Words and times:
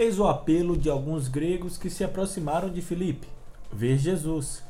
Eis 0.00 0.18
o 0.18 0.26
apelo 0.26 0.78
de 0.78 0.88
alguns 0.88 1.28
gregos 1.28 1.76
que 1.76 1.90
se 1.90 2.02
aproximaram 2.02 2.70
de 2.70 2.80
Filipe, 2.80 3.28
ver 3.70 3.98
Jesus. 3.98 4.62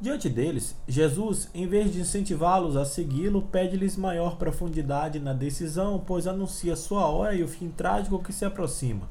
Diante 0.00 0.28
deles, 0.28 0.74
Jesus, 0.88 1.48
em 1.54 1.64
vez 1.64 1.92
de 1.92 2.00
incentivá-los 2.00 2.76
a 2.76 2.84
segui-lo, 2.84 3.40
pede-lhes 3.40 3.96
maior 3.96 4.34
profundidade 4.36 5.20
na 5.20 5.32
decisão, 5.32 6.02
pois 6.04 6.26
anuncia 6.26 6.74
sua 6.74 7.06
hora 7.06 7.36
e 7.36 7.44
o 7.44 7.46
fim 7.46 7.68
trágico 7.68 8.20
que 8.20 8.32
se 8.32 8.44
aproxima. 8.44 9.08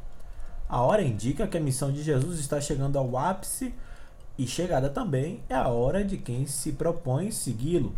A 0.68 0.82
hora 0.82 1.02
indica 1.02 1.48
que 1.48 1.58
a 1.58 1.62
missão 1.62 1.94
de 1.94 2.04
Jesus 2.04 2.42
está 2.42 2.60
chegando 2.60 3.00
ao 3.00 3.18
ápice 3.18 3.74
e 4.38 4.46
chegada 4.46 4.90
também 4.90 5.46
é 5.48 5.56
a 5.56 5.70
hora 5.70 6.04
de 6.04 6.18
quem 6.18 6.46
se 6.46 6.74
propõe 6.74 7.32
segui-lo. 7.32 7.96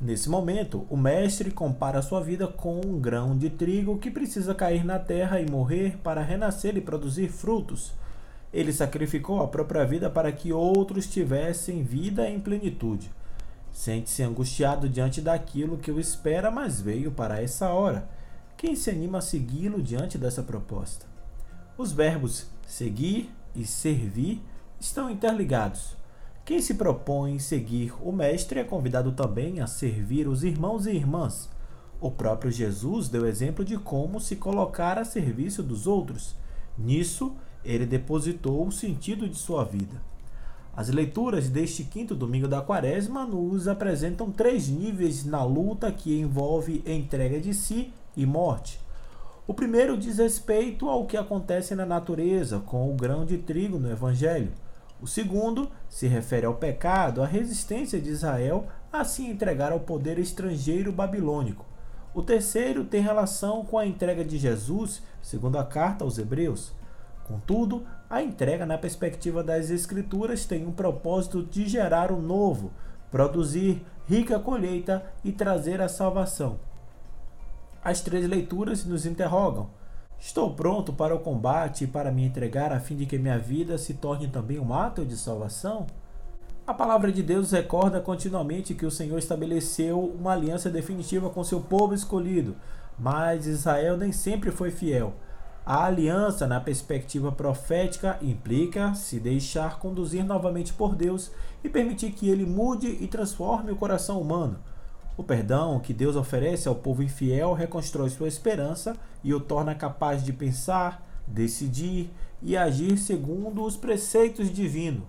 Nesse 0.00 0.30
momento, 0.30 0.86
o 0.88 0.96
mestre 0.96 1.50
compara 1.50 2.00
sua 2.00 2.22
vida 2.22 2.46
com 2.46 2.80
um 2.80 2.98
grão 2.98 3.36
de 3.36 3.50
trigo 3.50 3.98
que 3.98 4.10
precisa 4.10 4.54
cair 4.54 4.82
na 4.82 4.98
terra 4.98 5.38
e 5.38 5.50
morrer 5.50 5.98
para 5.98 6.22
renascer 6.22 6.74
e 6.74 6.80
produzir 6.80 7.28
frutos. 7.28 7.92
Ele 8.50 8.72
sacrificou 8.72 9.42
a 9.42 9.48
própria 9.48 9.84
vida 9.84 10.08
para 10.08 10.32
que 10.32 10.54
outros 10.54 11.06
tivessem 11.06 11.82
vida 11.82 12.26
em 12.26 12.40
plenitude. 12.40 13.10
Sente-se 13.70 14.22
angustiado 14.22 14.88
diante 14.88 15.20
daquilo 15.20 15.76
que 15.76 15.90
o 15.90 16.00
espera, 16.00 16.50
mas 16.50 16.80
veio 16.80 17.12
para 17.12 17.42
essa 17.42 17.68
hora. 17.68 18.08
Quem 18.56 18.74
se 18.74 18.88
anima 18.88 19.18
a 19.18 19.22
segui-lo 19.22 19.82
diante 19.82 20.16
dessa 20.16 20.42
proposta? 20.42 21.04
Os 21.76 21.92
verbos 21.92 22.46
seguir 22.66 23.30
e 23.54 23.66
servir 23.66 24.42
estão 24.80 25.10
interligados. 25.10 25.99
Quem 26.50 26.60
se 26.60 26.74
propõe 26.74 27.38
seguir 27.38 27.94
o 28.02 28.10
Mestre 28.10 28.58
é 28.58 28.64
convidado 28.64 29.12
também 29.12 29.60
a 29.60 29.68
servir 29.68 30.26
os 30.26 30.42
irmãos 30.42 30.84
e 30.84 30.90
irmãs. 30.90 31.48
O 32.00 32.10
próprio 32.10 32.50
Jesus 32.50 33.08
deu 33.08 33.24
exemplo 33.24 33.64
de 33.64 33.78
como 33.78 34.18
se 34.18 34.34
colocar 34.34 34.98
a 34.98 35.04
serviço 35.04 35.62
dos 35.62 35.86
outros. 35.86 36.34
Nisso, 36.76 37.36
ele 37.64 37.86
depositou 37.86 38.66
o 38.66 38.72
sentido 38.72 39.28
de 39.28 39.36
sua 39.36 39.62
vida. 39.62 40.02
As 40.76 40.88
leituras 40.88 41.48
deste 41.48 41.84
quinto 41.84 42.16
domingo 42.16 42.48
da 42.48 42.60
quaresma 42.60 43.24
nos 43.24 43.68
apresentam 43.68 44.32
três 44.32 44.66
níveis 44.68 45.24
na 45.24 45.44
luta 45.44 45.92
que 45.92 46.18
envolve 46.18 46.82
entrega 46.84 47.38
de 47.38 47.54
si 47.54 47.92
e 48.16 48.26
morte. 48.26 48.80
O 49.46 49.54
primeiro 49.54 49.96
diz 49.96 50.18
respeito 50.18 50.88
ao 50.88 51.06
que 51.06 51.16
acontece 51.16 51.76
na 51.76 51.86
natureza 51.86 52.58
com 52.58 52.90
o 52.90 52.96
grão 52.96 53.24
de 53.24 53.38
trigo 53.38 53.78
no 53.78 53.88
Evangelho. 53.88 54.50
O 55.00 55.06
segundo 55.06 55.70
se 55.88 56.06
refere 56.06 56.44
ao 56.44 56.54
pecado, 56.54 57.22
à 57.22 57.26
resistência 57.26 58.00
de 58.00 58.10
Israel 58.10 58.66
a 58.92 59.04
se 59.04 59.24
entregar 59.24 59.72
ao 59.72 59.80
poder 59.80 60.18
estrangeiro 60.18 60.92
babilônico. 60.92 61.64
O 62.12 62.22
terceiro 62.22 62.84
tem 62.84 63.00
relação 63.00 63.64
com 63.64 63.78
a 63.78 63.86
entrega 63.86 64.24
de 64.24 64.36
Jesus, 64.36 65.02
segundo 65.22 65.56
a 65.56 65.64
carta 65.64 66.04
aos 66.04 66.18
Hebreus. 66.18 66.72
Contudo, 67.24 67.86
a 68.10 68.20
entrega 68.20 68.66
na 68.66 68.76
perspectiva 68.76 69.42
das 69.42 69.70
Escrituras 69.70 70.44
tem 70.44 70.66
um 70.66 70.72
propósito 70.72 71.42
de 71.44 71.68
gerar 71.68 72.10
o 72.10 72.20
novo, 72.20 72.72
produzir 73.10 73.82
rica 74.06 74.38
colheita 74.40 75.04
e 75.22 75.30
trazer 75.30 75.80
a 75.80 75.88
salvação. 75.88 76.58
As 77.82 78.00
três 78.00 78.28
leituras 78.28 78.84
nos 78.84 79.06
interrogam: 79.06 79.70
Estou 80.20 80.50
pronto 80.52 80.92
para 80.92 81.14
o 81.14 81.20
combate 81.20 81.84
e 81.84 81.86
para 81.86 82.12
me 82.12 82.26
entregar 82.26 82.74
a 82.74 82.78
fim 82.78 82.94
de 82.94 83.06
que 83.06 83.18
minha 83.18 83.38
vida 83.38 83.78
se 83.78 83.94
torne 83.94 84.28
também 84.28 84.58
um 84.58 84.74
ato 84.74 85.02
de 85.02 85.16
salvação? 85.16 85.86
A 86.66 86.74
palavra 86.74 87.10
de 87.10 87.22
Deus 87.22 87.52
recorda 87.52 88.02
continuamente 88.02 88.74
que 88.74 88.84
o 88.84 88.90
Senhor 88.90 89.18
estabeleceu 89.18 89.98
uma 89.98 90.32
aliança 90.32 90.68
definitiva 90.68 91.30
com 91.30 91.42
seu 91.42 91.58
povo 91.62 91.94
escolhido, 91.94 92.54
mas 92.98 93.46
Israel 93.46 93.96
nem 93.96 94.12
sempre 94.12 94.50
foi 94.50 94.70
fiel. 94.70 95.14
A 95.64 95.86
aliança, 95.86 96.46
na 96.46 96.60
perspectiva 96.60 97.32
profética, 97.32 98.18
implica 98.20 98.94
se 98.94 99.18
deixar 99.18 99.78
conduzir 99.78 100.22
novamente 100.22 100.74
por 100.74 100.94
Deus 100.94 101.30
e 101.64 101.68
permitir 101.68 102.12
que 102.12 102.28
ele 102.28 102.44
mude 102.44 102.88
e 103.00 103.06
transforme 103.06 103.72
o 103.72 103.76
coração 103.76 104.20
humano. 104.20 104.58
O 105.16 105.24
perdão 105.24 105.80
que 105.80 105.94
Deus 105.94 106.14
oferece 106.14 106.68
ao 106.68 106.74
povo 106.74 107.02
infiel 107.02 107.54
reconstrói 107.54 108.10
sua 108.10 108.28
esperança 108.28 108.94
e 109.22 109.34
o 109.34 109.40
torna 109.40 109.74
capaz 109.74 110.24
de 110.24 110.32
pensar, 110.32 111.06
decidir 111.26 112.10
e 112.42 112.56
agir 112.56 112.96
segundo 112.96 113.62
os 113.64 113.76
preceitos 113.76 114.52
divinos. 114.52 115.04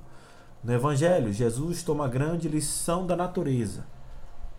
No 0.63 0.73
Evangelho, 0.73 1.33
Jesus 1.33 1.81
toma 1.81 2.07
grande 2.07 2.47
lição 2.47 3.07
da 3.07 3.15
natureza. 3.15 3.85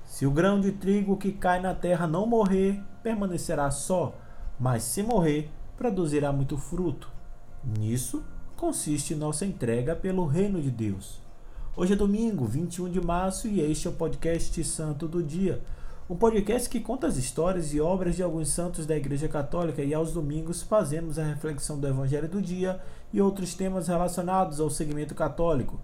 Se 0.05 0.27
o 0.27 0.31
grão 0.31 0.61
de 0.61 0.73
trigo 0.73 1.17
que 1.17 1.33
cai 1.33 1.61
na 1.61 1.75
terra 1.75 2.07
não 2.07 2.27
morrer, 2.27 2.83
permanecerá 3.03 3.71
só, 3.71 4.15
mas 4.59 4.83
se 4.83 5.03
morrer, 5.03 5.51
produzirá 5.77 6.33
muito 6.33 6.59
fruto. 6.59 7.11
Nisso 7.65 8.25
consiste 8.57 9.15
nossa 9.15 9.47
entrega 9.47 9.95
pelo 9.95 10.27
reino 10.27 10.61
de 10.61 10.71
Deus. 10.71 11.21
Hoje 11.77 11.95
é 11.95 11.97
domingo, 11.97 12.45
21 12.45 12.91
de 12.91 13.01
março, 13.01 13.49
e 13.49 13.61
este 13.61 13.87
é 13.87 13.91
o 13.91 13.95
podcast 13.95 14.63
Santo 14.65 15.09
do 15.09 15.23
Dia. 15.23 15.63
Um 16.11 16.17
podcast 16.17 16.69
que 16.69 16.81
conta 16.81 17.07
as 17.07 17.17
histórias 17.17 17.73
e 17.73 17.81
obras 17.81 18.17
de 18.17 18.25
alguns 18.25 18.49
santos 18.49 18.85
da 18.85 18.97
Igreja 18.97 19.29
Católica 19.29 19.83
e 19.83 19.95
aos 19.95 20.13
domingos 20.13 20.61
fazemos 20.61 21.17
a 21.17 21.25
reflexão 21.25 21.79
do 21.79 21.87
Evangelho 21.87 22.29
do 22.29 22.43
Dia 22.43 22.81
e 23.13 23.21
outros 23.21 23.55
temas 23.55 23.87
relacionados 23.87 24.59
ao 24.59 24.69
segmento 24.69 25.15
católico. 25.15 25.81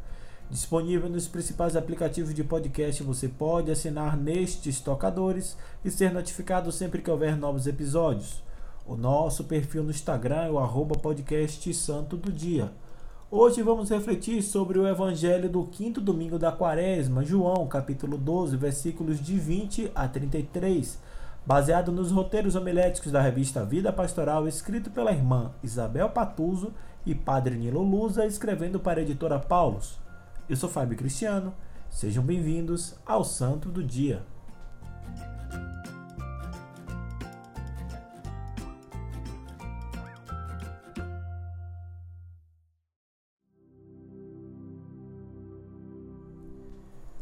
Disponível 0.50 1.08
nos 1.08 1.28
principais 1.28 1.76
aplicativos 1.76 2.34
de 2.34 2.42
podcast, 2.42 3.00
você 3.04 3.28
pode 3.28 3.70
assinar 3.70 4.16
nestes 4.16 4.80
tocadores 4.80 5.56
e 5.84 5.90
ser 5.90 6.12
notificado 6.12 6.72
sempre 6.72 7.00
que 7.00 7.10
houver 7.10 7.36
novos 7.36 7.68
episódios. 7.68 8.42
O 8.84 8.96
nosso 8.96 9.44
perfil 9.44 9.84
no 9.84 9.90
Instagram 9.90 10.46
é 10.46 10.50
o 10.50 10.58
arroba 10.58 10.96
podcast 10.98 11.72
Santo 11.74 12.16
do 12.16 12.32
Dia. 12.32 12.72
Hoje 13.30 13.62
vamos 13.62 13.90
refletir 13.90 14.42
sobre 14.42 14.78
o 14.78 14.88
evangelho 14.88 15.50
do 15.50 15.62
quinto 15.66 16.00
domingo 16.00 16.38
da 16.38 16.50
quaresma, 16.50 17.22
João, 17.22 17.68
capítulo 17.68 18.16
12, 18.16 18.56
versículos 18.56 19.20
de 19.20 19.38
20 19.38 19.92
a 19.94 20.08
33, 20.08 20.98
baseado 21.44 21.92
nos 21.92 22.10
roteiros 22.10 22.54
homiléticos 22.54 23.12
da 23.12 23.20
revista 23.20 23.66
Vida 23.66 23.92
Pastoral, 23.92 24.48
escrito 24.48 24.90
pela 24.90 25.12
irmã 25.12 25.52
Isabel 25.62 26.08
Patuso 26.08 26.72
e 27.04 27.14
padre 27.14 27.54
Nilo 27.58 27.82
Lusa, 27.82 28.24
escrevendo 28.24 28.80
para 28.80 29.00
a 29.00 29.02
editora 29.02 29.38
Paulus. 29.38 29.98
Eu 30.48 30.56
sou 30.56 30.70
Fábio 30.70 30.96
Cristiano, 30.96 31.52
sejam 31.90 32.24
bem-vindos 32.24 32.94
ao 33.04 33.22
Santo 33.24 33.68
do 33.68 33.84
Dia. 33.84 34.22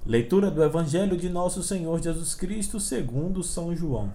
Leitura 0.06 0.52
do 0.52 0.62
Evangelho 0.62 1.16
de 1.16 1.28
Nosso 1.28 1.64
Senhor 1.64 2.00
Jesus 2.00 2.32
Cristo 2.32 2.78
segundo 2.78 3.42
São 3.42 3.74
João. 3.74 4.12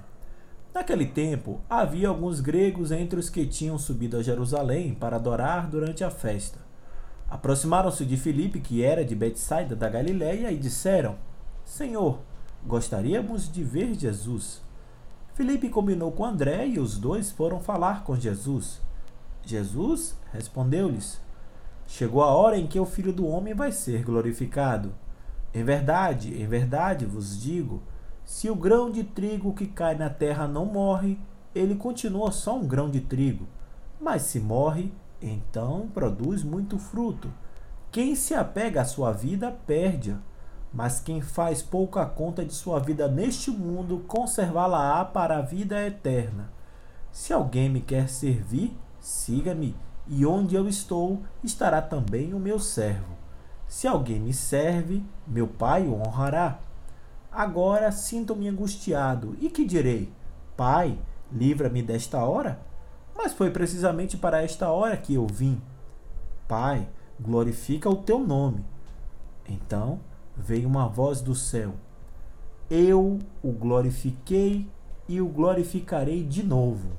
Naquele 0.74 1.06
tempo, 1.06 1.60
havia 1.70 2.08
alguns 2.08 2.40
gregos 2.40 2.94
entre 2.94 3.20
os 3.20 3.30
que 3.30 3.46
tinham 3.46 3.78
subido 3.78 4.16
a 4.16 4.24
Jerusalém 4.24 4.94
para 4.94 5.18
adorar 5.18 5.70
durante 5.70 6.02
a 6.02 6.10
festa. 6.10 6.60
Aproximaram-se 7.30 8.06
de 8.06 8.16
Filipe, 8.16 8.62
que 8.62 8.82
era 8.82 9.04
de 9.04 9.14
Betsaida 9.14 9.76
da 9.76 9.90
Galiléia, 9.90 10.50
e 10.50 10.58
disseram: 10.58 11.18
Senhor, 11.66 12.20
gostaríamos 12.66 13.52
de 13.52 13.62
ver 13.62 13.94
Jesus. 13.94 14.62
Filipe 15.34 15.68
combinou 15.68 16.14
com 16.14 16.24
André 16.24 16.68
e 16.68 16.80
os 16.80 16.98
dois 16.98 17.32
foram 17.32 17.60
falar 17.60 18.06
com 18.06 18.16
Jesus. 18.16 18.80
Jesus 19.46 20.18
respondeu-lhes: 20.32 21.20
Chegou 21.86 22.24
a 22.24 22.28
hora 22.28 22.58
em 22.58 22.66
que 22.66 22.80
o 22.80 22.86
Filho 22.86 23.12
do 23.12 23.28
Homem 23.28 23.54
vai 23.54 23.74
ser 23.74 24.06
glorificado. 24.06 24.94
Em 25.54 25.64
verdade, 25.64 26.42
em 26.42 26.48
verdade 26.48 27.06
vos 27.06 27.40
digo: 27.42 27.82
se 28.24 28.50
o 28.50 28.56
grão 28.56 28.90
de 28.90 29.04
trigo 29.04 29.54
que 29.54 29.68
cai 29.68 29.96
na 29.96 30.10
terra 30.10 30.48
não 30.48 30.66
morre, 30.66 31.20
ele 31.54 31.76
continua 31.76 32.32
só 32.32 32.58
um 32.58 32.66
grão 32.66 32.90
de 32.90 33.02
trigo. 33.02 33.48
Mas 34.00 34.24
se 34.24 34.40
morre, 34.40 34.92
então 35.22 35.90
produz 35.94 36.44
muito 36.44 36.80
fruto. 36.80 37.32
Quem 37.92 38.16
se 38.16 38.34
apega 38.34 38.82
à 38.82 38.86
sua 38.86 39.12
vida 39.12 39.52
perde-a, 39.68 40.18
mas 40.74 41.02
quem 41.02 41.20
faz 41.20 41.62
pouca 41.62 42.06
conta 42.06 42.46
de 42.46 42.54
sua 42.54 42.80
vida 42.80 43.08
neste 43.10 43.52
mundo, 43.52 44.06
conservá-la-á 44.08 45.04
para 45.04 45.38
a 45.38 45.42
vida 45.42 45.86
eterna. 45.86 46.50
Se 47.12 47.34
alguém 47.34 47.70
me 47.70 47.82
quer 47.82 48.08
servir, 48.08 48.74
siga-me, 49.00 49.76
e 50.08 50.26
onde 50.26 50.56
eu 50.56 50.68
estou, 50.70 51.22
estará 51.44 51.82
também 51.82 52.34
o 52.34 52.40
meu 52.40 52.58
servo. 52.58 53.21
Se 53.72 53.88
alguém 53.88 54.20
me 54.20 54.34
serve, 54.34 55.02
meu 55.26 55.48
Pai 55.48 55.88
o 55.88 55.94
honrará. 55.94 56.60
Agora 57.32 57.90
sinto-me 57.90 58.50
angustiado, 58.50 59.38
e 59.40 59.50
que 59.50 59.64
direi? 59.64 60.12
Pai, 60.58 61.00
livra-me 61.32 61.82
desta 61.82 62.22
hora? 62.22 62.60
Mas 63.16 63.32
foi 63.32 63.50
precisamente 63.50 64.18
para 64.18 64.44
esta 64.44 64.70
hora 64.70 64.98
que 64.98 65.14
eu 65.14 65.26
vim. 65.26 65.62
Pai, 66.50 66.86
glorifica 67.18 67.90
o 67.90 67.96
teu 67.96 68.20
nome. 68.20 68.66
Então 69.48 70.02
veio 70.36 70.68
uma 70.68 70.90
voz 70.90 71.22
do 71.22 71.34
céu: 71.34 71.72
Eu 72.70 73.20
o 73.42 73.54
glorifiquei 73.54 74.68
e 75.08 75.22
o 75.22 75.30
glorificarei 75.30 76.26
de 76.26 76.44
novo. 76.44 76.90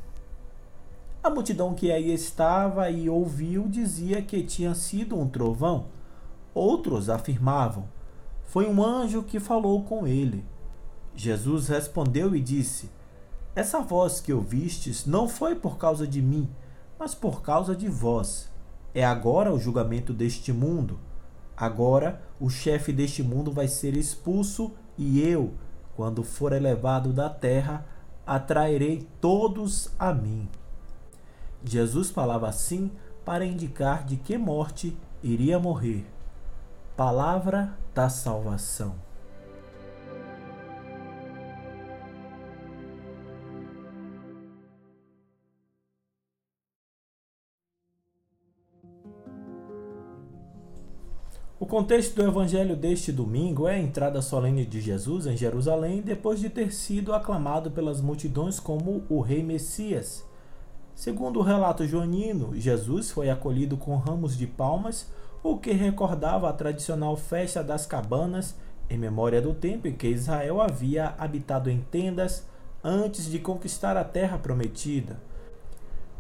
A 1.22 1.28
multidão 1.28 1.74
que 1.74 1.92
aí 1.92 2.10
estava 2.14 2.88
e 2.88 3.10
ouviu 3.10 3.68
dizia 3.68 4.22
que 4.22 4.42
tinha 4.42 4.74
sido 4.74 5.20
um 5.20 5.28
trovão. 5.28 6.00
Outros 6.54 7.08
afirmavam: 7.08 7.88
Foi 8.44 8.68
um 8.68 8.84
anjo 8.84 9.22
que 9.22 9.40
falou 9.40 9.82
com 9.84 10.06
ele. 10.06 10.44
Jesus 11.14 11.68
respondeu 11.68 12.34
e 12.34 12.40
disse: 12.40 12.90
Essa 13.54 13.80
voz 13.80 14.20
que 14.20 14.32
ouvistes 14.32 15.06
não 15.06 15.28
foi 15.28 15.54
por 15.54 15.78
causa 15.78 16.06
de 16.06 16.20
mim, 16.20 16.48
mas 16.98 17.14
por 17.14 17.42
causa 17.42 17.74
de 17.74 17.88
vós. 17.88 18.50
É 18.94 19.04
agora 19.04 19.52
o 19.52 19.58
julgamento 19.58 20.12
deste 20.12 20.52
mundo. 20.52 20.98
Agora 21.56 22.20
o 22.40 22.50
chefe 22.50 22.92
deste 22.92 23.22
mundo 23.22 23.50
vai 23.52 23.68
ser 23.68 23.96
expulso, 23.96 24.72
e 24.98 25.20
eu, 25.20 25.54
quando 25.96 26.22
for 26.22 26.52
elevado 26.52 27.12
da 27.12 27.30
terra, 27.30 27.86
atrairei 28.26 29.06
todos 29.20 29.90
a 29.98 30.12
mim. 30.12 30.48
Jesus 31.64 32.10
falava 32.10 32.48
assim 32.48 32.90
para 33.24 33.46
indicar 33.46 34.04
de 34.04 34.16
que 34.16 34.36
morte 34.36 34.96
iria 35.22 35.58
morrer. 35.58 36.11
Palavra 36.96 37.72
da 37.94 38.10
salvação. 38.10 38.94
O 51.58 51.64
contexto 51.64 52.14
do 52.16 52.22
evangelho 52.28 52.76
deste 52.76 53.10
domingo 53.10 53.66
é 53.66 53.76
a 53.76 53.78
entrada 53.78 54.20
solene 54.20 54.66
de 54.66 54.78
Jesus 54.78 55.26
em 55.26 55.34
Jerusalém 55.34 56.02
depois 56.02 56.40
de 56.40 56.50
ter 56.50 56.74
sido 56.74 57.14
aclamado 57.14 57.70
pelas 57.70 58.02
multidões 58.02 58.60
como 58.60 59.02
o 59.08 59.22
Rei 59.22 59.42
Messias. 59.42 60.22
Segundo 60.94 61.40
o 61.40 61.42
relato 61.42 61.86
joanino, 61.86 62.54
Jesus 62.54 63.10
foi 63.10 63.30
acolhido 63.30 63.78
com 63.78 63.96
ramos 63.96 64.36
de 64.36 64.46
palmas, 64.46 65.10
o 65.42 65.56
que 65.56 65.72
recordava 65.72 66.48
a 66.48 66.52
tradicional 66.52 67.16
festa 67.16 67.62
das 67.62 67.84
cabanas, 67.84 68.54
em 68.88 68.96
memória 68.96 69.40
do 69.40 69.54
tempo 69.54 69.88
em 69.88 69.92
que 69.92 70.06
Israel 70.06 70.60
havia 70.60 71.14
habitado 71.18 71.68
em 71.70 71.80
tendas 71.90 72.46
antes 72.84 73.30
de 73.30 73.38
conquistar 73.38 73.96
a 73.96 74.04
terra 74.04 74.38
prometida. 74.38 75.18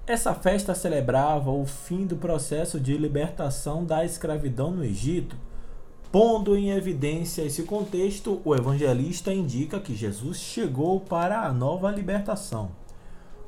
Essa 0.06 0.34
festa 0.34 0.74
celebrava 0.74 1.50
o 1.50 1.64
fim 1.64 2.06
do 2.06 2.16
processo 2.16 2.80
de 2.80 2.96
libertação 2.96 3.84
da 3.84 4.04
escravidão 4.04 4.70
no 4.70 4.84
Egito. 4.84 5.36
Pondo 6.10 6.56
em 6.56 6.70
evidência 6.70 7.42
esse 7.42 7.62
contexto, 7.62 8.42
o 8.44 8.54
evangelista 8.54 9.32
indica 9.32 9.78
que 9.78 9.94
Jesus 9.94 10.38
chegou 10.38 11.00
para 11.00 11.42
a 11.42 11.52
nova 11.52 11.90
libertação. 11.90 12.70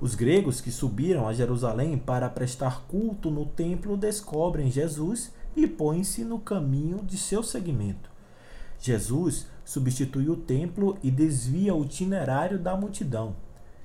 Os 0.00 0.14
gregos 0.14 0.60
que 0.60 0.70
subiram 0.70 1.26
a 1.26 1.32
Jerusalém 1.32 1.98
para 1.98 2.28
prestar 2.28 2.82
culto 2.86 3.30
no 3.30 3.46
templo 3.46 3.96
descobrem 3.96 4.70
Jesus 4.70 5.32
e 5.56 5.66
põem-se 5.66 6.24
no 6.24 6.38
caminho 6.38 7.02
de 7.04 7.16
seu 7.16 7.42
seguimento. 7.42 8.10
Jesus 8.78 9.46
substitui 9.64 10.28
o 10.28 10.36
templo 10.36 10.98
e 11.02 11.10
desvia 11.10 11.74
o 11.74 11.84
itinerário 11.84 12.58
da 12.58 12.76
multidão. 12.76 13.36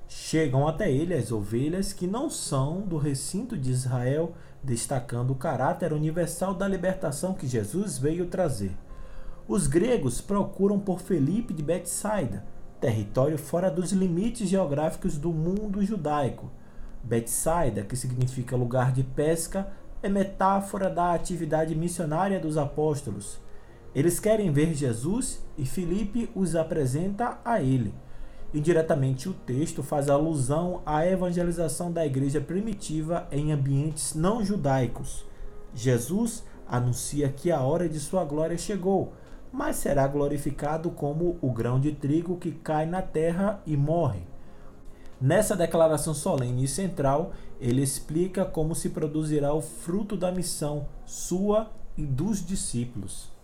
Chegam 0.07 0.67
até 0.67 0.91
ele 0.91 1.13
as 1.13 1.31
ovelhas 1.31 1.93
que 1.93 2.07
não 2.07 2.29
são 2.29 2.81
do 2.81 2.97
recinto 2.97 3.55
de 3.55 3.69
Israel, 3.69 4.33
destacando 4.63 5.31
o 5.31 5.35
caráter 5.35 5.93
universal 5.93 6.53
da 6.53 6.67
libertação 6.67 7.33
que 7.33 7.47
Jesus 7.47 7.97
veio 7.97 8.25
trazer. 8.25 8.75
Os 9.47 9.67
gregos 9.67 10.19
procuram 10.19 10.79
por 10.79 10.99
Felipe 10.99 11.53
de 11.53 11.63
Betsaida, 11.63 12.43
território 12.81 13.37
fora 13.37 13.69
dos 13.69 13.91
limites 13.91 14.49
geográficos 14.49 15.17
do 15.17 15.31
mundo 15.31 15.83
judaico. 15.83 16.51
Betsaida, 17.03 17.83
que 17.83 17.95
significa 17.95 18.55
lugar 18.55 18.91
de 18.91 19.03
pesca, 19.03 19.71
é 20.01 20.09
metáfora 20.09 20.89
da 20.89 21.13
atividade 21.13 21.75
missionária 21.75 22.39
dos 22.39 22.57
apóstolos. 22.57 23.39
Eles 23.93 24.19
querem 24.19 24.51
ver 24.51 24.73
Jesus 24.73 25.43
e 25.57 25.65
Filipe 25.65 26.29
os 26.35 26.55
apresenta 26.55 27.39
a 27.43 27.61
ele. 27.61 27.93
Indiretamente, 28.53 29.29
o 29.29 29.33
texto 29.33 29.83
faz 29.83 30.09
alusão 30.09 30.81
à 30.85 31.05
evangelização 31.05 31.91
da 31.91 32.05
igreja 32.05 32.41
primitiva 32.41 33.27
em 33.31 33.51
ambientes 33.51 34.15
não 34.15 34.43
judaicos. 34.43 35.25
Jesus 35.73 36.43
anuncia 36.67 37.29
que 37.29 37.51
a 37.51 37.61
hora 37.61 37.87
de 37.87 37.99
sua 37.99 38.23
glória 38.23 38.57
chegou, 38.57 39.13
mas 39.51 39.75
será 39.75 40.07
glorificado 40.07 40.89
como 40.91 41.37
o 41.41 41.51
grão 41.51 41.79
de 41.79 41.91
trigo 41.91 42.37
que 42.37 42.51
cai 42.51 42.85
na 42.85 43.01
terra 43.01 43.61
e 43.65 43.75
morre. 43.75 44.21
Nessa 45.21 45.55
declaração 45.55 46.13
solene 46.13 46.63
e 46.63 46.67
central, 46.67 47.33
ele 47.59 47.81
explica 47.81 48.45
como 48.45 48.73
se 48.73 48.89
produzirá 48.89 49.53
o 49.53 49.61
fruto 49.61 50.15
da 50.15 50.31
missão 50.31 50.87
sua 51.05 51.69
e 51.97 52.05
dos 52.05 52.45
discípulos. 52.45 53.38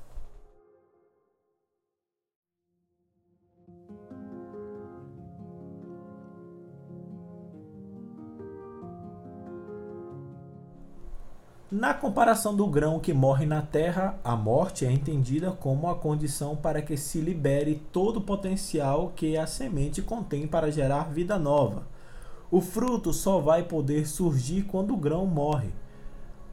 Na 11.72 11.96
comparação 11.96 12.56
do 12.56 12.68
grão 12.68 13.00
que 13.00 13.12
morre 13.12 13.48
na 13.48 13.60
terra, 13.60 14.20
a 14.24 14.36
morte 14.36 14.86
é 14.86 14.92
entendida 14.92 15.52
como 15.52 15.90
a 15.90 15.96
condição 15.96 16.56
para 16.56 16.80
que 16.80 16.96
se 16.96 17.20
libere 17.20 17.82
todo 17.92 18.18
o 18.18 18.22
potencial 18.22 19.12
que 19.16 19.36
a 19.36 19.48
semente 19.48 20.00
contém 20.00 20.46
para 20.46 20.72
gerar 20.72 21.12
vida 21.12 21.40
nova. 21.40 21.88
O 22.52 22.62
fruto 22.62 23.12
só 23.12 23.40
vai 23.40 23.64
poder 23.64 24.08
surgir 24.08 24.62
quando 24.66 24.94
o 24.94 24.98
grão 24.98 25.26
morre. 25.26 25.70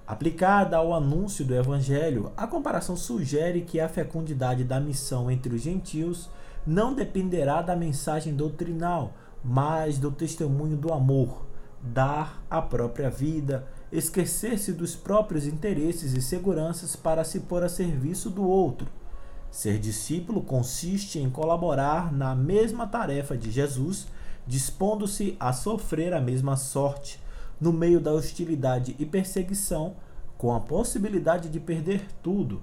Aplicada 0.06 0.78
ao 0.78 0.94
anúncio 0.94 1.44
do 1.44 1.54
Evangelho, 1.54 2.32
a 2.34 2.46
comparação 2.46 2.96
sugere 2.96 3.60
que 3.60 3.78
a 3.78 3.90
fecundidade 3.90 4.64
da 4.64 4.80
missão 4.80 5.30
entre 5.30 5.54
os 5.54 5.60
gentios 5.60 6.30
não 6.66 6.94
dependerá 6.94 7.60
da 7.60 7.76
mensagem 7.76 8.34
doutrinal, 8.34 9.12
mas 9.44 9.98
do 9.98 10.10
testemunho 10.10 10.76
do 10.76 10.90
amor, 10.90 11.44
dar 11.82 12.43
a 12.49 12.62
própria 12.62 13.11
vida 13.11 13.67
esquecer-se 13.90 14.73
dos 14.73 14.96
próprios 14.96 15.46
interesses 15.46 16.14
e 16.14 16.23
seguranças 16.23 16.96
para 16.96 17.25
se 17.25 17.40
pôr 17.40 17.62
a 17.62 17.69
serviço 17.69 18.31
do 18.31 18.43
outro. 18.43 18.88
Ser 19.50 19.79
discípulo 19.79 20.41
consiste 20.41 21.19
em 21.19 21.29
colaborar 21.29 22.10
na 22.10 22.34
mesma 22.34 22.86
tarefa 22.86 23.36
de 23.36 23.51
Jesus, 23.51 24.06
dispondo-se 24.46 25.36
a 25.39 25.53
sofrer 25.53 26.15
a 26.15 26.20
mesma 26.20 26.56
sorte, 26.56 27.20
no 27.60 27.72
meio 27.72 28.01
da 28.01 28.12
hostilidade 28.12 28.96
e 28.98 29.05
perseguição, 29.05 29.94
com 30.39 30.55
a 30.55 30.60
possibilidade 30.60 31.51
de 31.51 31.60
perder 31.60 32.06
tudo. 32.22 32.62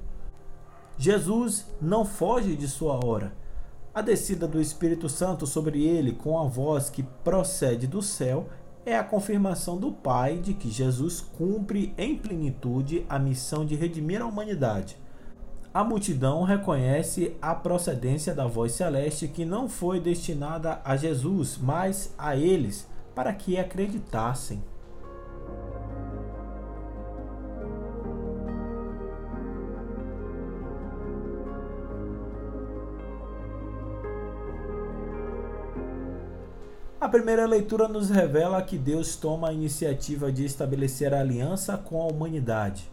Jesus 0.98 1.68
não 1.80 2.04
foge 2.04 2.56
de 2.56 2.68
sua 2.68 3.06
hora. 3.06 3.32
A 3.94 4.02
descida 4.02 4.48
do 4.48 4.60
Espírito 4.60 5.08
Santo 5.08 5.46
sobre 5.46 5.86
ele, 5.86 6.14
com 6.14 6.40
a 6.40 6.44
voz 6.44 6.90
que 6.90 7.04
procede 7.04 7.88
do 7.88 8.02
céu, 8.02 8.50
é 8.86 8.96
a 8.98 9.04
confirmação 9.04 9.78
do 9.78 9.92
Pai 9.92 10.38
de 10.38 10.54
que 10.54 10.70
Jesus 10.70 11.22
cumpre 11.22 11.94
em 11.98 12.16
plenitude 12.16 13.06
a 13.10 13.20
missão 13.20 13.66
de 13.66 13.76
redimir 13.76 14.22
a 14.22 14.26
humanidade. 14.26 14.98
A 15.74 15.84
multidão 15.84 16.44
reconhece 16.44 17.36
a 17.42 17.54
procedência 17.54 18.34
da 18.34 18.48
voz 18.48 18.72
celeste 18.72 19.28
que 19.28 19.46
não 19.46 19.70
foi 19.70 20.00
destinada 20.00 20.82
a 20.84 20.98
Jesus, 20.98 21.60
mas 21.62 22.14
a 22.18 22.36
eles, 22.36 22.88
para 23.14 23.32
que 23.34 23.58
acreditassem. 23.58 24.64
A 37.01 37.08
primeira 37.08 37.46
leitura 37.46 37.88
nos 37.88 38.10
revela 38.10 38.62
que 38.62 38.77
Deus 38.77 39.15
toma 39.15 39.48
a 39.48 39.53
iniciativa 39.53 40.29
de 40.29 40.44
estabelecer 40.44 41.13
a 41.13 41.22
aliança 41.22 41.77
com 41.77 42.01
a 42.01 42.08
humanidade. 42.08 42.91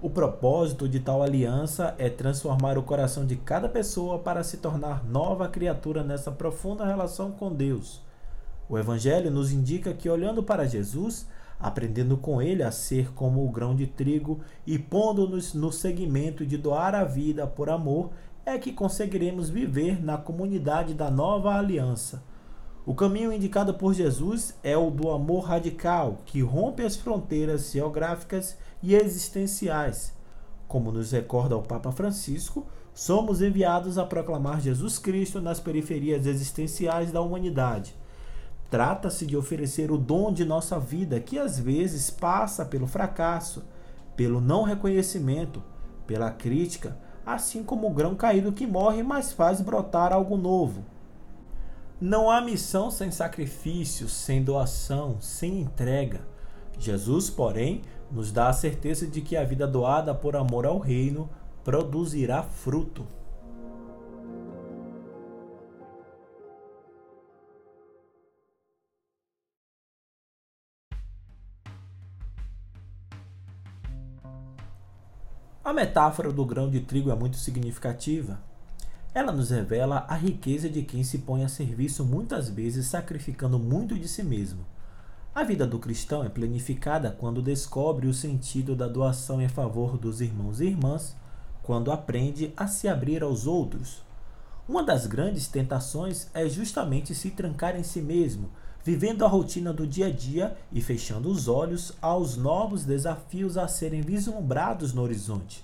O 0.00 0.08
propósito 0.08 0.88
de 0.88 0.98
tal 0.98 1.22
aliança 1.22 1.94
é 1.98 2.08
transformar 2.08 2.78
o 2.78 2.82
coração 2.82 3.26
de 3.26 3.36
cada 3.36 3.68
pessoa 3.68 4.18
para 4.18 4.42
se 4.42 4.56
tornar 4.56 5.04
nova 5.04 5.50
criatura 5.50 6.02
nessa 6.02 6.30
profunda 6.30 6.86
relação 6.86 7.30
com 7.30 7.52
Deus. 7.52 8.00
O 8.70 8.78
Evangelho 8.78 9.30
nos 9.30 9.52
indica 9.52 9.92
que, 9.92 10.08
olhando 10.08 10.42
para 10.42 10.64
Jesus, 10.64 11.28
aprendendo 11.60 12.16
com 12.16 12.40
ele 12.40 12.62
a 12.62 12.70
ser 12.70 13.12
como 13.12 13.44
o 13.44 13.50
grão 13.50 13.76
de 13.76 13.86
trigo 13.86 14.40
e 14.66 14.78
pondo-nos 14.78 15.52
no 15.52 15.70
segmento 15.70 16.46
de 16.46 16.56
doar 16.56 16.94
a 16.94 17.04
vida 17.04 17.46
por 17.46 17.68
amor, 17.68 18.12
é 18.46 18.56
que 18.56 18.72
conseguiremos 18.72 19.50
viver 19.50 20.02
na 20.02 20.16
comunidade 20.16 20.94
da 20.94 21.10
nova 21.10 21.54
aliança 21.54 22.31
o 22.84 22.94
caminho 22.94 23.32
indicado 23.32 23.74
por 23.74 23.94
Jesus 23.94 24.56
é 24.60 24.76
o 24.76 24.90
do 24.90 25.08
amor 25.10 25.44
radical, 25.44 26.18
que 26.26 26.40
rompe 26.40 26.82
as 26.82 26.96
fronteiras 26.96 27.70
geográficas 27.70 28.58
e 28.82 28.96
existenciais. 28.96 30.12
Como 30.66 30.90
nos 30.90 31.12
recorda 31.12 31.56
o 31.56 31.62
Papa 31.62 31.92
Francisco, 31.92 32.66
somos 32.92 33.40
enviados 33.40 33.98
a 33.98 34.04
proclamar 34.04 34.60
Jesus 34.60 34.98
Cristo 34.98 35.40
nas 35.40 35.60
periferias 35.60 36.26
existenciais 36.26 37.12
da 37.12 37.20
humanidade. 37.20 37.94
Trata-se 38.68 39.26
de 39.26 39.36
oferecer 39.36 39.92
o 39.92 39.96
dom 39.96 40.32
de 40.32 40.44
nossa 40.44 40.80
vida, 40.80 41.20
que 41.20 41.38
às 41.38 41.60
vezes 41.60 42.10
passa 42.10 42.64
pelo 42.64 42.88
fracasso, 42.88 43.62
pelo 44.16 44.40
não 44.40 44.64
reconhecimento, 44.64 45.62
pela 46.04 46.32
crítica, 46.32 46.98
assim 47.24 47.62
como 47.62 47.86
o 47.86 47.94
grão 47.94 48.16
caído 48.16 48.52
que 48.52 48.66
morre, 48.66 49.04
mas 49.04 49.32
faz 49.32 49.60
brotar 49.60 50.12
algo 50.12 50.36
novo. 50.36 50.91
Não 52.04 52.28
há 52.28 52.40
missão 52.40 52.90
sem 52.90 53.12
sacrifício, 53.12 54.08
sem 54.08 54.42
doação, 54.42 55.20
sem 55.20 55.60
entrega. 55.60 56.20
Jesus, 56.76 57.30
porém, 57.30 57.82
nos 58.10 58.32
dá 58.32 58.48
a 58.48 58.52
certeza 58.52 59.06
de 59.06 59.20
que 59.20 59.36
a 59.36 59.44
vida 59.44 59.68
doada 59.68 60.12
por 60.12 60.34
amor 60.34 60.66
ao 60.66 60.80
reino 60.80 61.30
produzirá 61.62 62.42
fruto. 62.42 63.06
A 75.62 75.72
metáfora 75.72 76.32
do 76.32 76.44
grão 76.44 76.68
de 76.68 76.80
trigo 76.80 77.12
é 77.12 77.14
muito 77.14 77.36
significativa. 77.36 78.40
Ela 79.14 79.30
nos 79.30 79.50
revela 79.50 80.06
a 80.08 80.14
riqueza 80.14 80.70
de 80.70 80.82
quem 80.82 81.04
se 81.04 81.18
põe 81.18 81.44
a 81.44 81.48
serviço 81.48 82.02
muitas 82.02 82.48
vezes 82.48 82.86
sacrificando 82.86 83.58
muito 83.58 83.98
de 83.98 84.08
si 84.08 84.22
mesmo. 84.22 84.64
A 85.34 85.44
vida 85.44 85.66
do 85.66 85.78
cristão 85.78 86.24
é 86.24 86.30
planificada 86.30 87.10
quando 87.10 87.42
descobre 87.42 88.06
o 88.06 88.14
sentido 88.14 88.74
da 88.74 88.88
doação 88.88 89.40
em 89.42 89.48
favor 89.48 89.98
dos 89.98 90.22
irmãos 90.22 90.60
e 90.60 90.66
irmãs, 90.66 91.14
quando 91.62 91.92
aprende 91.92 92.54
a 92.56 92.66
se 92.66 92.88
abrir 92.88 93.22
aos 93.22 93.46
outros. 93.46 94.02
Uma 94.66 94.82
das 94.82 95.06
grandes 95.06 95.46
tentações 95.46 96.28
é 96.32 96.48
justamente 96.48 97.14
se 97.14 97.30
trancar 97.30 97.76
em 97.76 97.82
si 97.82 98.00
mesmo, 98.00 98.50
vivendo 98.82 99.24
a 99.24 99.28
rotina 99.28 99.74
do 99.74 99.86
dia 99.86 100.06
a 100.06 100.10
dia 100.10 100.56
e 100.72 100.80
fechando 100.80 101.30
os 101.30 101.48
olhos 101.48 101.92
aos 102.00 102.36
novos 102.36 102.84
desafios 102.84 103.58
a 103.58 103.68
serem 103.68 104.00
vislumbrados 104.00 104.94
no 104.94 105.02
horizonte. 105.02 105.62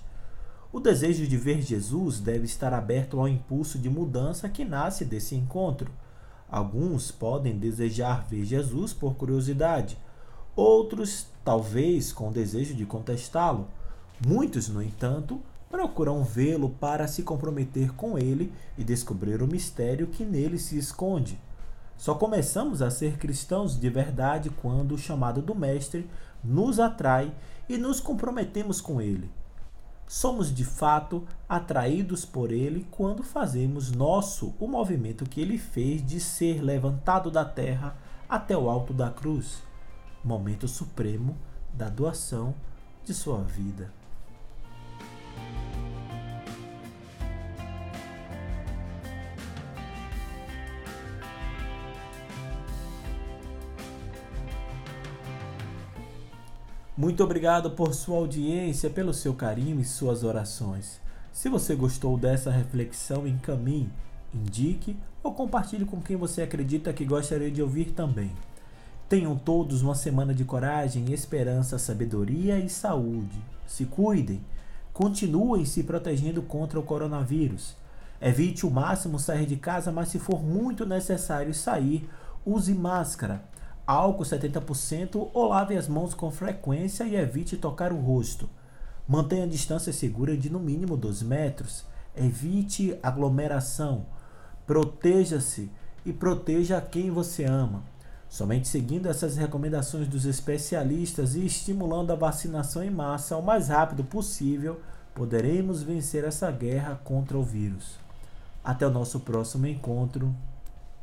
O 0.71 0.79
desejo 0.79 1.25
de 1.25 1.35
ver 1.35 1.63
Jesus 1.63 2.19
deve 2.19 2.45
estar 2.45 2.75
aberto 2.75 3.19
ao 3.19 3.27
impulso 3.27 3.79
de 3.79 3.89
mudança 3.89 4.47
que 4.47 4.63
nasce 4.63 5.03
desse 5.03 5.33
encontro. 5.33 5.91
Alguns 6.47 7.11
podem 7.11 7.57
desejar 7.57 8.23
ver 8.29 8.45
Jesus 8.45 8.93
por 8.93 9.15
curiosidade, 9.15 9.97
outros, 10.55 11.25
talvez, 11.43 12.13
com 12.13 12.31
desejo 12.31 12.75
de 12.75 12.85
contestá-lo. 12.85 13.67
Muitos, 14.23 14.69
no 14.69 14.79
entanto, 14.79 15.41
procuram 15.71 16.23
vê-lo 16.23 16.69
para 16.69 17.07
se 17.07 17.23
comprometer 17.23 17.91
com 17.95 18.19
ele 18.19 18.53
e 18.77 18.83
descobrir 18.83 19.41
o 19.41 19.47
mistério 19.47 20.05
que 20.05 20.23
nele 20.23 20.59
se 20.59 20.77
esconde. 20.77 21.39
Só 21.97 22.13
começamos 22.13 22.83
a 22.83 22.91
ser 22.91 23.17
cristãos 23.17 23.79
de 23.79 23.89
verdade 23.89 24.51
quando 24.51 24.93
o 24.93 24.99
chamado 24.99 25.41
do 25.41 25.55
Mestre 25.55 26.07
nos 26.43 26.79
atrai 26.79 27.33
e 27.67 27.75
nos 27.75 27.99
comprometemos 27.99 28.79
com 28.79 29.01
ele. 29.01 29.31
Somos 30.09 30.51
de 30.51 30.65
fato 30.65 31.23
atraídos 31.47 32.25
por 32.25 32.51
ele 32.51 32.87
quando 32.89 33.21
fazemos 33.21 33.91
nosso 33.91 34.55
o 34.59 34.67
movimento 34.67 35.23
que 35.23 35.39
ele 35.39 35.59
fez 35.59 36.03
de 36.03 36.19
ser 36.19 36.63
levantado 36.63 37.29
da 37.29 37.45
terra 37.45 37.95
até 38.27 38.57
o 38.57 38.67
alto 38.71 38.91
da 38.91 39.11
cruz 39.11 39.61
momento 40.23 40.67
supremo 40.67 41.37
da 41.73 41.89
doação 41.89 42.55
de 43.03 43.13
sua 43.13 43.43
vida. 43.43 43.91
Muito 56.99 57.23
obrigado 57.23 57.71
por 57.71 57.93
sua 57.93 58.17
audiência, 58.17 58.89
pelo 58.89 59.13
seu 59.13 59.33
carinho 59.33 59.79
e 59.79 59.85
suas 59.85 60.21
orações. 60.21 60.99
Se 61.31 61.47
você 61.47 61.73
gostou 61.73 62.17
dessa 62.17 62.51
reflexão, 62.51 63.25
encaminhe, 63.25 63.89
indique 64.33 64.97
ou 65.23 65.33
compartilhe 65.33 65.85
com 65.85 66.01
quem 66.01 66.17
você 66.17 66.41
acredita 66.41 66.91
que 66.91 67.05
gostaria 67.05 67.49
de 67.49 67.61
ouvir 67.61 67.93
também. 67.93 68.33
Tenham 69.07 69.37
todos 69.37 69.81
uma 69.81 69.95
semana 69.95 70.33
de 70.33 70.43
coragem, 70.43 71.13
esperança, 71.13 71.79
sabedoria 71.79 72.59
e 72.59 72.67
saúde. 72.67 73.41
Se 73.65 73.85
cuidem. 73.85 74.41
Continuem 74.91 75.63
se 75.63 75.83
protegendo 75.83 76.41
contra 76.41 76.77
o 76.77 76.83
coronavírus. 76.83 77.77
Evite 78.19 78.65
o 78.65 78.69
máximo 78.69 79.17
sair 79.17 79.45
de 79.45 79.55
casa, 79.55 79.89
mas 79.89 80.09
se 80.09 80.19
for 80.19 80.43
muito 80.43 80.85
necessário 80.85 81.53
sair, 81.53 82.09
use 82.45 82.73
máscara 82.73 83.41
álcool 83.89 84.23
70% 84.23 85.29
ou 85.33 85.47
lave 85.47 85.75
as 85.75 85.87
mãos 85.87 86.13
com 86.13 86.29
frequência 86.29 87.05
e 87.05 87.15
evite 87.15 87.57
tocar 87.57 87.91
o 87.91 87.97
rosto. 87.97 88.47
Mantenha 89.07 89.45
a 89.45 89.47
distância 89.47 89.91
segura 89.91 90.37
de 90.37 90.47
no 90.47 90.59
mínimo 90.59 90.95
2 90.95 91.23
metros. 91.23 91.85
Evite 92.15 92.95
aglomeração. 93.01 94.05
Proteja-se 94.67 95.71
e 96.05 96.13
proteja 96.13 96.79
quem 96.79 97.09
você 97.09 97.45
ama. 97.45 97.83
Somente 98.29 98.67
seguindo 98.67 99.09
essas 99.09 99.37
recomendações 99.37 100.07
dos 100.07 100.25
especialistas 100.25 101.33
e 101.33 101.43
estimulando 101.43 102.11
a 102.11 102.15
vacinação 102.15 102.83
em 102.83 102.91
massa 102.91 103.37
o 103.37 103.41
mais 103.41 103.69
rápido 103.69 104.03
possível, 104.03 104.79
poderemos 105.15 105.81
vencer 105.81 106.23
essa 106.23 106.51
guerra 106.51 107.01
contra 107.03 107.35
o 107.35 107.43
vírus. 107.43 107.97
Até 108.63 108.85
o 108.85 108.91
nosso 108.91 109.21
próximo 109.21 109.65
encontro. 109.65 110.31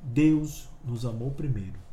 Deus 0.00 0.69
nos 0.85 1.05
amou 1.05 1.33
primeiro. 1.33 1.86